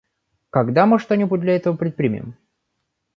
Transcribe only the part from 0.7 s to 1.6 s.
мы что-нибудь для